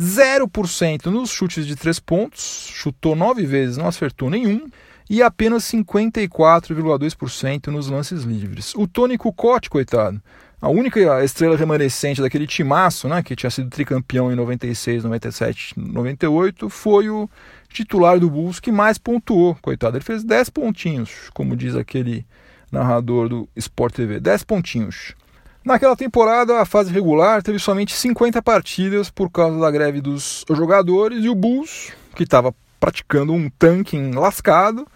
[0.00, 4.66] 0% nos chutes de três pontos, chutou nove vezes, não acertou nenhum,
[5.10, 8.72] e apenas 54,2% nos lances livres.
[8.76, 10.22] O Tony Kukoc, coitado,
[10.62, 16.70] a única estrela remanescente daquele timaço, né, que tinha sido tricampeão em 96, 97, 98,
[16.70, 17.28] foi o
[17.68, 19.96] titular do Bulls que mais pontuou, coitado.
[19.96, 22.24] Ele fez 10 pontinhos, como diz aquele
[22.70, 25.16] narrador do Sport TV, 10 pontinhos.
[25.64, 31.24] Naquela temporada, a fase regular teve somente 50 partidas por causa da greve dos jogadores
[31.24, 34.86] e o Bulls, que estava praticando um tanking lascado,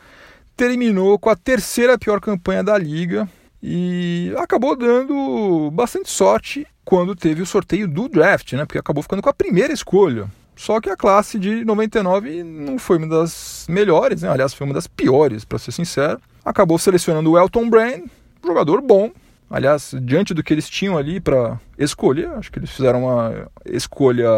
[0.57, 3.29] terminou com a terceira pior campanha da liga
[3.63, 8.65] e acabou dando bastante sorte quando teve o sorteio do draft, né?
[8.67, 10.29] Porque acabou ficando com a primeira escolha.
[10.57, 14.29] Só que a classe de 99 não foi uma das melhores, né?
[14.29, 16.21] aliás, foi uma das piores, para ser sincero.
[16.45, 18.05] Acabou selecionando o Elton Brand,
[18.45, 19.11] jogador bom,
[19.55, 24.29] Aliás, diante do que eles tinham ali para escolher, acho que eles fizeram uma escolha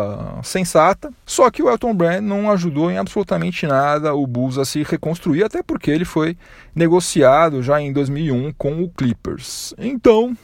[0.43, 1.11] sensata.
[1.25, 5.43] Só que o Elton Brand não ajudou em absolutamente nada o Bulls a se reconstruir,
[5.43, 6.37] até porque ele foi
[6.75, 9.73] negociado já em 2001 com o Clippers.
[9.79, 10.37] Então,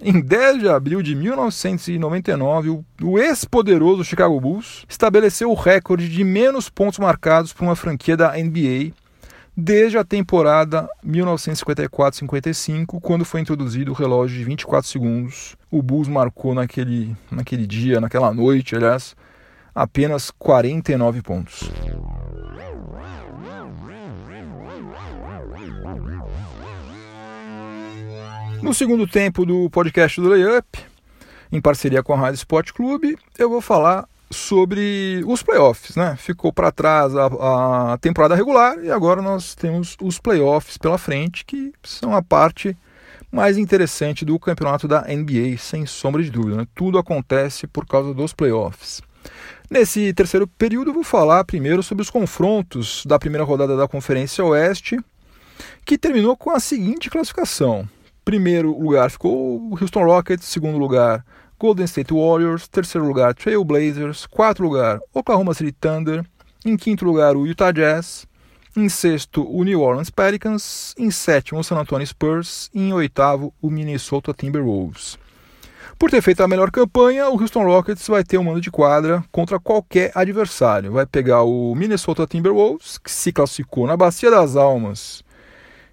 [0.00, 6.70] em 10 de abril de 1999, o, ex-poderoso Chicago Bulls estabeleceu o recorde de menos
[6.70, 8.94] pontos marcados por uma franquia da NBA
[9.60, 15.56] desde a temporada 1954-55, quando foi introduzido o relógio de 24 segundos.
[15.68, 19.16] O Bulls marcou naquele, naquele dia, naquela noite, aliás,
[19.74, 21.68] apenas 49 pontos.
[28.62, 30.78] No segundo tempo do podcast do Layup,
[31.50, 36.16] em parceria com a Rádio Sport Clube, eu vou falar sobre os playoffs, né?
[36.16, 41.44] Ficou para trás a, a, temporada regular e agora nós temos os playoffs pela frente,
[41.44, 42.76] que são a parte
[43.30, 46.56] mais interessante do campeonato da NBA, sem sombra de dúvida.
[46.56, 46.66] Né?
[46.74, 49.02] Tudo acontece por causa dos playoffs.
[49.70, 54.44] Nesse terceiro período, eu vou falar primeiro sobre os confrontos da primeira rodada da Conferência
[54.44, 54.98] Oeste,
[55.84, 57.88] que terminou com a seguinte classificação.
[58.24, 61.24] Primeiro lugar ficou o Houston Rockets, segundo lugar
[61.58, 66.24] Golden State Warriors, terceiro lugar Trail Blazers, quarto lugar Oklahoma City Thunder,
[66.64, 68.26] em quinto lugar o Utah Jazz,
[68.76, 73.52] em sexto o New Orleans Pelicans, em sétimo o San Antonio Spurs e em oitavo
[73.60, 75.18] o Minnesota Timberwolves.
[75.98, 79.24] Por ter feito a melhor campanha, o Houston Rockets vai ter um mando de quadra
[79.32, 80.92] contra qualquer adversário.
[80.92, 85.24] Vai pegar o Minnesota Timberwolves, que se classificou na Bacia das Almas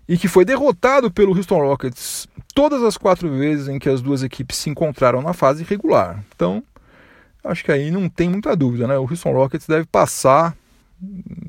[0.07, 4.23] e que foi derrotado pelo Houston Rockets todas as quatro vezes em que as duas
[4.23, 6.23] equipes se encontraram na fase regular.
[6.35, 6.63] Então,
[7.43, 8.97] acho que aí não tem muita dúvida, né?
[8.97, 10.55] O Houston Rockets deve passar,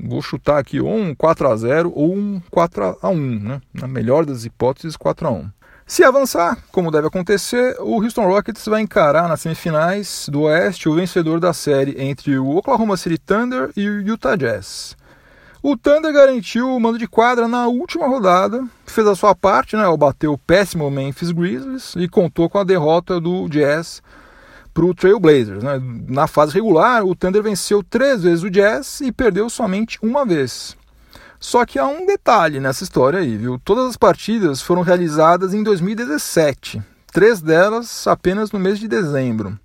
[0.03, 3.61] vou chutar aqui, ou um 4 a 0 ou um 4 a 1, né?
[3.73, 5.49] Na melhor das hipóteses, 4 a 1.
[5.85, 10.95] Se avançar, como deve acontecer, o Houston Rockets vai encarar nas semifinais do Oeste o
[10.95, 14.96] vencedor da série entre o Oklahoma City Thunder e o Utah Jazz.
[15.69, 19.83] O Thunder garantiu o mando de quadra na última rodada, fez a sua parte, né,
[19.83, 24.01] ao bater o péssimo Memphis Grizzlies e contou com a derrota do Jazz
[24.73, 25.61] para o Trail Blazers.
[25.61, 25.77] Né.
[26.07, 30.77] Na fase regular, o Thunder venceu três vezes o Jazz e perdeu somente uma vez.
[31.37, 33.59] Só que há um detalhe nessa história aí, viu?
[33.59, 39.59] Todas as partidas foram realizadas em 2017, três delas apenas no mês de dezembro.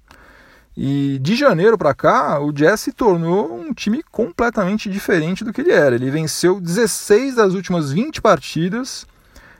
[0.76, 5.60] E de janeiro para cá, o Jazz se tornou um time completamente diferente do que
[5.60, 5.94] ele era.
[5.94, 9.06] Ele venceu 16 das últimas 20 partidas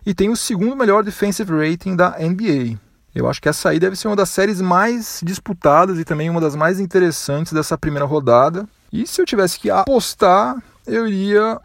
[0.06, 2.78] e tem o segundo melhor defensive rating da NBA.
[3.14, 6.40] Eu acho que essa aí deve ser uma das séries mais disputadas e também uma
[6.40, 8.66] das mais interessantes dessa primeira rodada.
[8.90, 11.60] E se eu tivesse que apostar, eu iria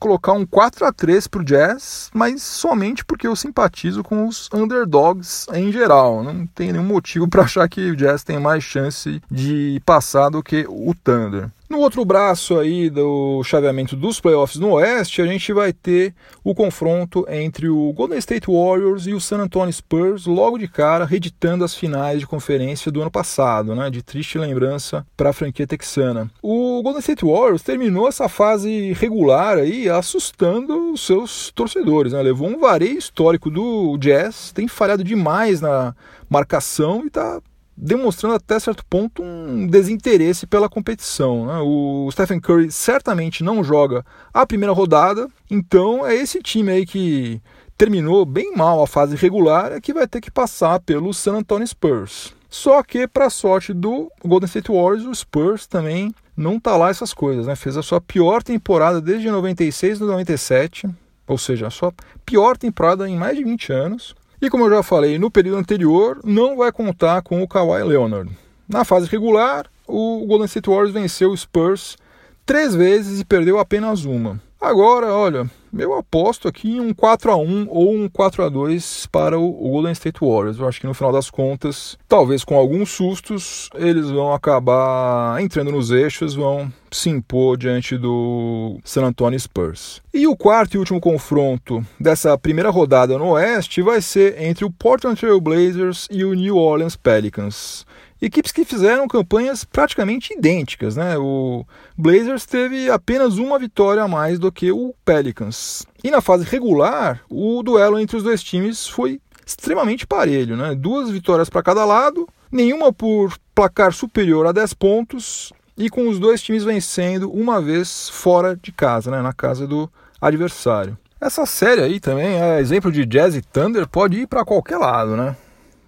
[0.00, 4.48] colocar um 4 a 3 para o Jazz, mas somente porque eu simpatizo com os
[4.52, 6.24] underdogs em geral.
[6.24, 10.42] Não tem nenhum motivo para achar que o Jazz tem mais chance de passar do
[10.42, 11.50] que o Thunder.
[11.80, 16.14] No outro braço aí do chaveamento dos playoffs no Oeste, a gente vai ter
[16.44, 21.06] o confronto entre o Golden State Warriors e o San Antonio Spurs, logo de cara,
[21.06, 23.88] reeditando as finais de conferência do ano passado, né?
[23.88, 26.30] De triste lembrança para a franquia texana.
[26.42, 32.20] O Golden State Warriors terminou essa fase regular aí assustando os seus torcedores, né?
[32.20, 35.94] Levou um vareio histórico do Jazz, tem falhado demais na
[36.28, 37.40] marcação e está
[37.80, 41.46] demonstrando até certo ponto um desinteresse pela competição.
[41.46, 41.58] Né?
[41.62, 47.40] O Stephen Curry certamente não joga a primeira rodada, então é esse time aí que
[47.78, 51.66] terminou bem mal a fase regular é que vai ter que passar pelo San Antonio
[51.66, 52.34] Spurs.
[52.50, 57.14] Só que, para sorte do Golden State Warriors, o Spurs também não tá lá essas
[57.14, 57.54] coisas, né?
[57.54, 60.88] Fez a sua pior temporada desde 96 e 97,
[61.28, 61.94] ou seja, a sua
[62.26, 64.16] pior temporada em mais de 20 anos.
[64.42, 68.30] E como eu já falei no período anterior, não vai contar com o Kawhi Leonard.
[68.66, 71.98] Na fase regular, o Golden State Warriors venceu o Spurs
[72.46, 74.40] três vezes e perdeu apenas uma.
[74.60, 79.06] Agora, olha, eu aposto aqui em um 4 a 1 ou um 4 a 2
[79.06, 80.58] para o Golden State Warriors.
[80.58, 85.72] Eu acho que no final das contas, talvez com alguns sustos, eles vão acabar entrando
[85.72, 90.02] nos eixos, vão se impor diante do San Antonio Spurs.
[90.12, 94.70] E o quarto e último confronto dessa primeira rodada no Oeste vai ser entre o
[94.70, 97.86] Portland Trail Blazers e o New Orleans Pelicans.
[98.20, 101.16] Equipes que fizeram campanhas praticamente idênticas, né?
[101.16, 101.64] O
[101.96, 105.86] Blazers teve apenas uma vitória a mais do que o Pelicans.
[106.04, 110.74] E na fase regular, o duelo entre os dois times foi extremamente parelho, né?
[110.74, 116.18] Duas vitórias para cada lado, nenhuma por placar superior a 10 pontos e com os
[116.18, 119.22] dois times vencendo uma vez fora de casa, né?
[119.22, 120.96] Na casa do adversário.
[121.18, 125.16] Essa série aí também é exemplo de Jazz e Thunder, pode ir para qualquer lado,
[125.16, 125.36] né?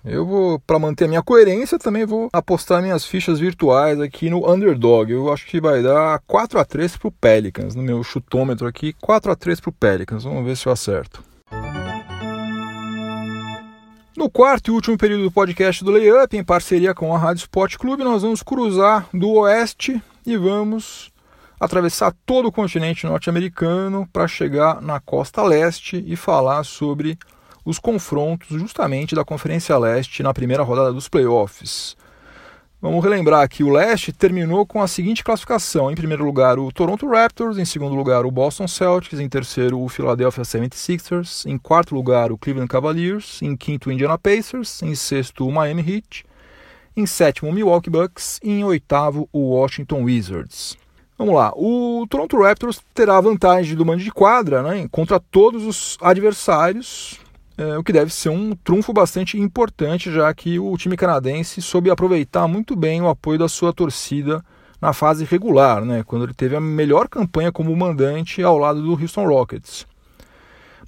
[0.04, 4.50] Eu vou, para manter a minha coerência, também vou apostar minhas fichas virtuais aqui no
[4.50, 5.12] underdog.
[5.12, 9.30] Eu acho que vai dar 4 a 3 pro Pelicans, no meu chutômetro aqui, 4
[9.30, 10.24] a 3 pro Pelicans.
[10.24, 11.22] Vamos ver se eu acerto.
[14.16, 17.76] No quarto e último período do podcast do Layup, em parceria com a Rádio Sport
[17.76, 21.12] Clube, nós vamos cruzar do oeste e vamos
[21.60, 27.16] atravessar todo o continente norte-americano para chegar na costa leste e falar sobre
[27.64, 31.96] os confrontos justamente da Conferência Leste na primeira rodada dos playoffs.
[32.82, 37.08] Vamos relembrar que o Leste terminou com a seguinte classificação: em primeiro lugar, o Toronto
[37.08, 42.32] Raptors, em segundo lugar, o Boston Celtics, em terceiro, o Philadelphia 76ers, em quarto lugar,
[42.32, 46.24] o Cleveland Cavaliers, em quinto, o Indiana Pacers, em sexto, o Miami Heat,
[46.96, 50.76] em sétimo, o Milwaukee Bucks e em oitavo, o Washington Wizards.
[51.16, 55.64] Vamos lá, o Toronto Raptors terá a vantagem do mando de quadra né, contra todos
[55.64, 57.20] os adversários,
[57.56, 61.90] é, o que deve ser um trunfo bastante importante, já que o time canadense soube
[61.90, 64.42] aproveitar muito bem o apoio da sua torcida
[64.80, 69.00] na fase regular, né, quando ele teve a melhor campanha como mandante ao lado do
[69.00, 69.86] Houston Rockets.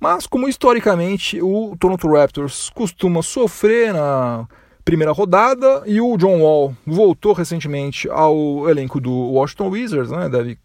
[0.00, 4.48] Mas, como historicamente o Toronto Raptors costuma sofrer na
[4.85, 10.58] primeira rodada e o John Wall voltou recentemente ao elenco do Washington Wizards, né, deve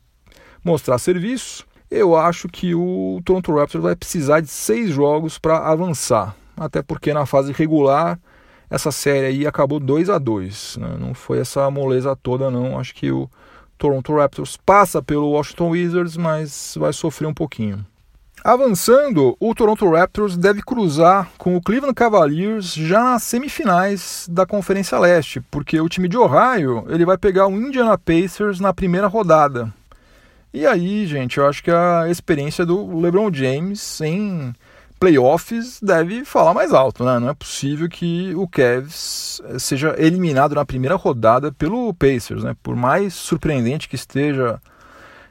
[0.64, 1.66] mostrar serviço.
[1.90, 7.14] Eu acho que o Toronto Raptors vai precisar de seis jogos para avançar, até porque
[7.14, 8.20] na fase regular
[8.70, 10.96] essa série aí acabou 2 a 2 né?
[11.00, 12.80] não foi essa moleza toda não.
[12.80, 13.28] Acho que o
[13.78, 17.84] Toronto Raptors passa pelo Washington Wizards, mas vai sofrer um pouquinho.
[18.44, 24.98] Avançando, o Toronto Raptors deve cruzar com o Cleveland Cavaliers já nas semifinais da Conferência
[24.98, 29.74] Leste, porque o time de Ohio ele vai pegar o Indiana Pacers na primeira rodada.
[30.54, 34.54] E aí, gente, eu acho que a experiência do LeBron James em
[35.00, 37.20] playoffs deve falar mais alto, né?
[37.20, 42.56] Não é possível que o Cavs seja eliminado na primeira rodada pelo Pacers, né?
[42.62, 44.60] Por mais surpreendente que esteja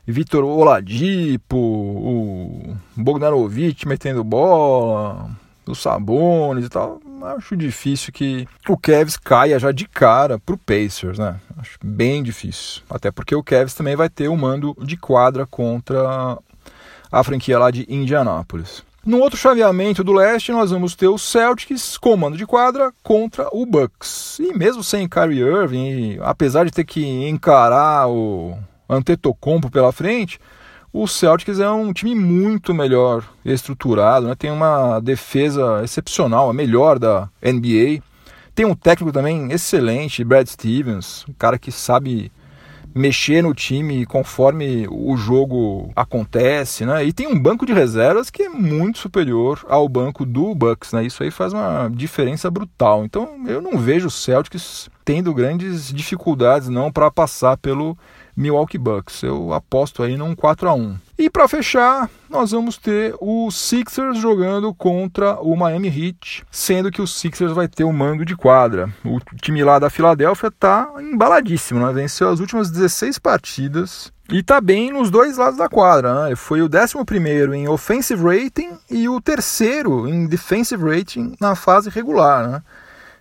[0.06, 5.30] Vitor Oladipo, o Bogdanovic metendo bola,
[5.70, 7.00] os Sabones e tal,
[7.36, 11.36] acho difícil que o Cavs caia já de cara pro Pacers, né?
[11.56, 12.82] Acho bem difícil.
[12.88, 16.38] Até porque o Cavs também vai ter o um mando de quadra contra
[17.10, 18.82] a franquia lá de Indianápolis.
[19.04, 23.64] No outro chaveamento do leste, nós vamos ter o Celtics, comando de quadra, contra o
[23.64, 24.38] Bucks.
[24.38, 28.58] E mesmo sem Kyrie Irving, apesar de ter que encarar o
[28.88, 30.38] Antetokounmpo pela frente,
[30.92, 34.34] o Celtics é um time muito melhor estruturado, né?
[34.34, 38.02] tem uma defesa excepcional, a melhor da NBA.
[38.54, 42.32] Tem um técnico também excelente, Brad Stevens, um cara que sabe
[42.94, 47.04] mexer no time conforme o jogo acontece, né?
[47.04, 51.04] E tem um banco de reservas que é muito superior ao banco do Bucks, né?
[51.04, 53.04] Isso aí faz uma diferença brutal.
[53.04, 57.96] Então, eu não vejo o Celtics tendo grandes dificuldades não para passar pelo
[58.38, 59.22] Milwaukee Bucks.
[59.24, 60.96] Eu aposto aí num 4 a 1.
[61.18, 67.02] E para fechar, nós vamos ter o Sixers jogando contra o Miami Heat, sendo que
[67.02, 68.88] o Sixers vai ter o mando de quadra.
[69.04, 71.92] O time lá da Filadélfia está embaladíssimo, né?
[71.92, 76.28] Venceu as últimas 16 partidas e está bem nos dois lados da quadra.
[76.28, 76.36] Né?
[76.36, 82.46] Foi o 11 em offensive rating e o terceiro em defensive rating na fase regular.
[82.46, 82.62] Né?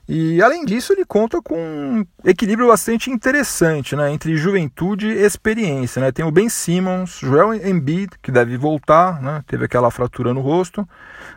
[0.10, 6.02] E além disso, ele conta com um equilíbrio bastante interessante né, entre juventude e experiência.
[6.02, 6.14] Né?
[6.14, 9.44] Tem o Ben Simmons, Joel Embiid, que deve voltar, né?
[9.46, 10.88] teve aquela fratura no rosto,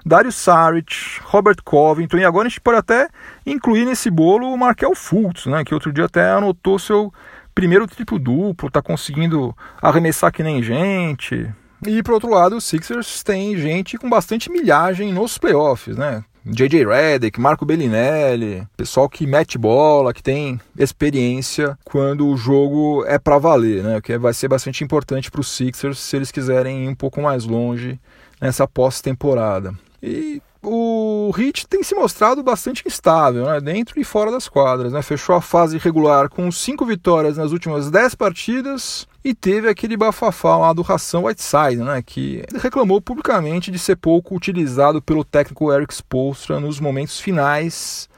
[0.07, 3.09] Dario Saric, Robert Covington, e agora a gente pode até
[3.45, 5.65] incluir nesse bolo o Markel Fultz, né?
[5.65, 7.13] que outro dia até anotou seu
[7.53, 11.53] primeiro triplo duplo, está conseguindo arremessar que nem gente.
[11.85, 16.23] E por outro lado, o Sixers tem gente com bastante milhagem nos playoffs, né?
[16.45, 23.19] JJ Redick, Marco Bellinelli, pessoal que mete bola, que tem experiência quando o jogo é
[23.19, 24.01] para valer, né?
[24.01, 27.45] Que vai ser bastante importante para os Sixers se eles quiserem ir um pouco mais
[27.45, 28.01] longe
[28.41, 29.75] nessa pós-temporada.
[30.03, 33.61] E o Heat tem se mostrado bastante instável, né?
[33.61, 34.93] dentro e fora das quadras.
[34.93, 35.01] Né?
[35.03, 40.57] Fechou a fase regular com cinco vitórias nas últimas dez partidas e teve aquele bafafá
[40.57, 42.03] lá do Ração Whiteside, né?
[42.03, 48.09] que reclamou publicamente de ser pouco utilizado pelo técnico Eric Spoelstra nos momentos finais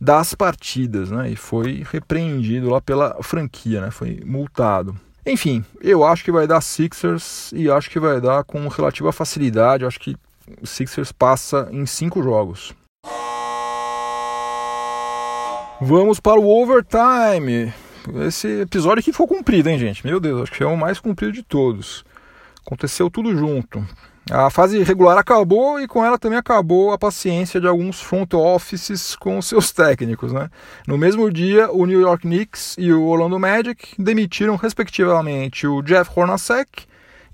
[0.00, 1.30] das partidas, né?
[1.30, 3.90] e foi repreendido lá pela franquia, né?
[3.92, 4.96] foi multado.
[5.24, 9.84] Enfim, eu acho que vai dar Sixers e acho que vai dar com relativa facilidade.
[9.84, 10.16] Acho que
[10.64, 12.74] Sixers passa em cinco jogos.
[15.80, 17.72] Vamos para o overtime.
[18.26, 20.06] Esse episódio aqui foi cumprido, hein, gente?
[20.06, 22.04] Meu Deus, acho que é o mais comprido de todos.
[22.64, 23.84] Aconteceu tudo junto.
[24.30, 29.16] A fase regular acabou e com ela também acabou a paciência de alguns front offices
[29.16, 30.32] com seus técnicos.
[30.32, 30.48] Né?
[30.86, 36.08] No mesmo dia, o New York Knicks e o Orlando Magic demitiram respectivamente o Jeff
[36.14, 36.84] Hornacek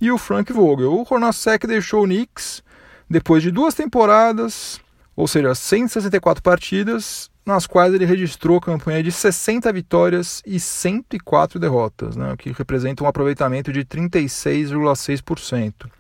[0.00, 0.94] e o Frank Vogel.
[0.94, 2.62] O Hornacek deixou o Knicks
[3.09, 4.80] depois de duas temporadas,
[5.16, 12.14] ou seja, 164 partidas, nas quais ele registrou campanha de 60 vitórias e 104 derrotas,
[12.14, 15.90] né, o que representa um aproveitamento de 36,6%.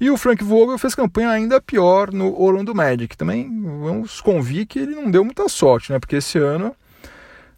[0.00, 3.16] E o Frank Vogel fez campanha ainda pior no Orlando Magic.
[3.16, 5.98] Também vamos convir que ele não deu muita sorte, né?
[5.98, 6.76] Porque esse ano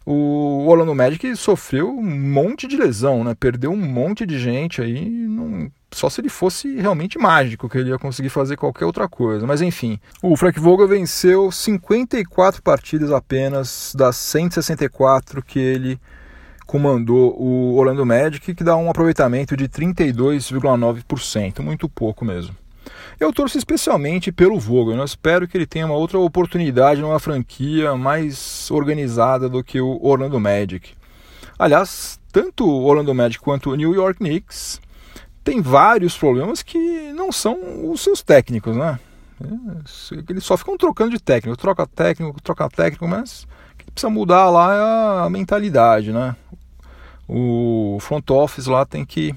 [0.05, 3.35] o Orlando Magic sofreu um monte de lesão, né?
[3.37, 7.89] Perdeu um monte de gente aí, não, só se ele fosse realmente mágico que ele
[7.89, 9.45] ia conseguir fazer qualquer outra coisa.
[9.47, 15.99] Mas enfim, o Frank Vogel venceu 54 partidas apenas das 164 que ele
[16.65, 22.55] comandou o Orlando Magic, que dá um aproveitamento de 32,9%, muito pouco mesmo.
[23.19, 27.95] Eu torço especialmente pelo Vogel, eu espero que ele tenha uma outra oportunidade numa franquia
[27.95, 30.91] mais organizada do que o Orlando Magic.
[31.57, 34.79] Aliás, tanto o Orlando Magic quanto o New York Knicks
[35.49, 37.57] tem vários problemas que não são
[37.91, 38.99] os seus técnicos, né?
[40.29, 44.75] Eles só ficam trocando de técnico, troca técnico, troca técnico, mas que precisa mudar lá
[44.75, 46.35] é a mentalidade, né?
[47.27, 49.33] O front office lá tem que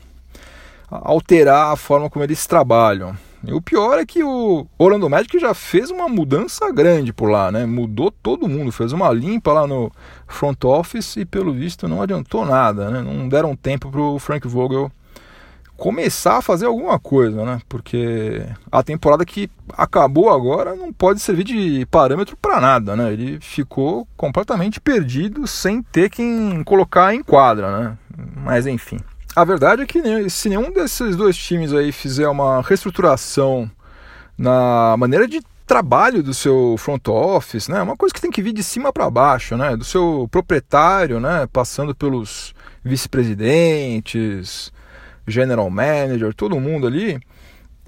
[0.90, 3.16] alterar a forma como eles trabalham.
[3.42, 7.50] E o pior é que o Orlando Magic já fez uma mudança grande por lá,
[7.50, 7.64] né?
[7.64, 9.90] Mudou todo mundo, fez uma limpa lá no
[10.26, 13.00] front office e pelo visto não adiantou nada, né?
[13.00, 14.92] Não deram tempo para o Frank Vogel
[15.76, 17.60] começar a fazer alguma coisa, né?
[17.68, 23.12] Porque a temporada que acabou agora não pode servir de parâmetro para nada, né?
[23.12, 27.98] Ele ficou completamente perdido sem ter quem colocar em quadra, né?
[28.36, 28.98] Mas enfim.
[29.34, 33.70] A verdade é que se nenhum desses dois times aí fizer uma reestruturação
[34.36, 37.80] na maneira de trabalho do seu front office, né?
[37.80, 39.74] Uma coisa que tem que vir de cima para baixo, né?
[39.76, 41.48] Do seu proprietário, né?
[41.50, 42.52] Passando pelos
[42.84, 44.70] vice-presidentes,
[45.26, 47.20] general manager, todo mundo ali,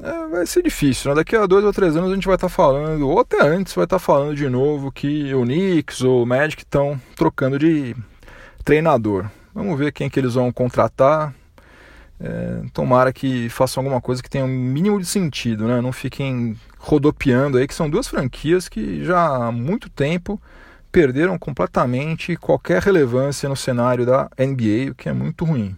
[0.02, 1.10] é, vai ser difícil.
[1.10, 1.16] Né?
[1.16, 3.74] Daqui a dois ou três anos a gente vai estar tá falando, ou até antes
[3.74, 7.94] vai estar tá falando de novo que o Knicks ou o Magic estão trocando de
[8.64, 9.26] treinador.
[9.54, 11.34] Vamos ver quem que eles vão contratar.
[12.20, 15.80] É, tomara que façam alguma coisa que tenha um mínimo de sentido, né?
[15.80, 20.40] Não fiquem rodopiando aí, que são duas franquias que já há muito tempo
[20.90, 25.76] perderam completamente qualquer relevância no cenário da NBA, o que é muito ruim.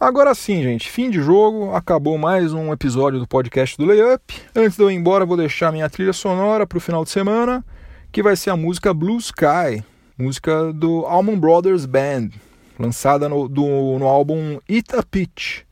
[0.00, 4.34] Agora sim, gente, fim de jogo, acabou mais um episódio do podcast do Layup.
[4.56, 7.62] Antes de eu ir embora, vou deixar minha trilha sonora para o final de semana,
[8.10, 9.84] que vai ser a música Blue Sky,
[10.16, 12.30] música do Allman Brothers Band,
[12.78, 15.64] lançada no, do, no álbum Eat a Pitch,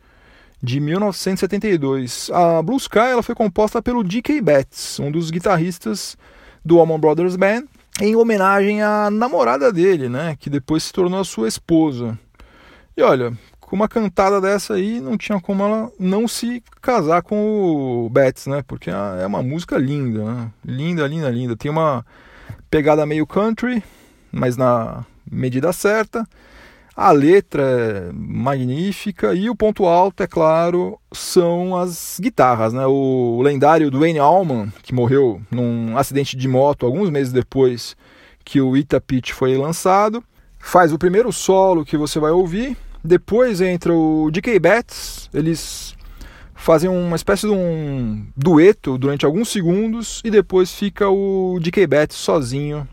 [0.63, 2.31] de 1972.
[2.31, 4.43] A Blue Sky ela foi composta pelo D.K.
[4.43, 6.19] Betts, um dos guitarristas
[6.63, 7.63] do Allman Brothers Band,
[7.99, 12.19] em homenagem à namorada dele, né, que depois se tornou sua esposa.
[12.95, 13.33] E olha,
[13.69, 18.47] com uma cantada dessa aí, não tinha como ela não se casar com o Betts,
[18.47, 18.65] né?
[18.67, 20.51] Porque é uma música linda, né?
[20.65, 21.55] Linda, linda, linda.
[21.55, 22.05] Tem uma
[22.71, 23.85] pegada meio country,
[24.33, 26.27] mas na medida certa.
[26.97, 32.73] A letra é magnífica e o ponto alto, é claro, são as guitarras.
[32.73, 32.87] Né?
[32.87, 37.95] O lendário Dwayne Allman, que morreu num acidente de moto alguns meses depois
[38.47, 40.25] que o Ita Pitch foi lançado,
[40.59, 42.75] faz o primeiro solo que você vai ouvir.
[43.03, 45.95] Depois entra o DK Betts, eles
[46.55, 52.17] fazem uma espécie de um dueto durante alguns segundos e depois fica o DK Betts
[52.17, 52.87] sozinho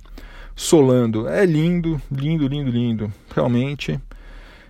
[0.55, 1.27] solando.
[1.27, 3.99] É lindo, lindo, lindo, lindo, realmente.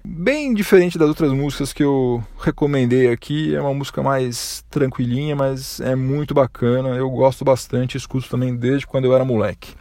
[0.08, 5.80] Bem diferente das outras músicas que eu recomendei aqui, é uma música mais tranquilinha, mas
[5.80, 6.90] é muito bacana.
[6.90, 9.74] Eu gosto bastante, escuto também desde quando eu era moleque.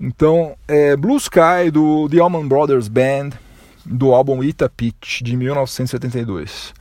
[0.00, 3.30] Então, é Blue Sky do The Allman Brothers Band,
[3.86, 6.74] do álbum Ita Pitch de 1972.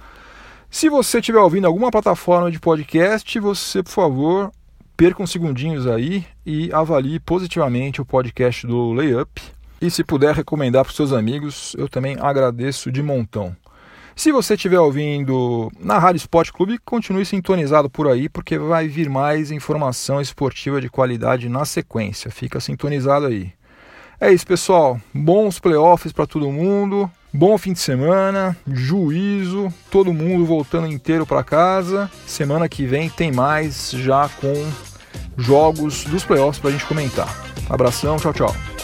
[0.70, 4.52] Se você estiver ouvindo alguma plataforma de podcast, você, por favor,
[4.98, 9.42] perca uns segundinhos aí e avalie positivamente o podcast do Layup.
[9.80, 13.56] E se puder recomendar para os seus amigos, eu também agradeço de montão.
[14.16, 19.10] Se você estiver ouvindo na Rádio Esporte Clube, continue sintonizado por aí, porque vai vir
[19.10, 22.32] mais informação esportiva de qualidade na sequência.
[22.32, 23.52] Fica sintonizado aí.
[24.20, 25.00] É isso, pessoal.
[25.14, 27.10] Bons playoffs para todo mundo.
[27.34, 32.10] Bom fim de semana, juízo, todo mundo voltando inteiro para casa.
[32.26, 34.54] Semana que vem tem mais já com
[35.38, 37.28] jogos dos playoffs para a gente comentar.
[37.70, 38.75] Abração, tchau, tchau.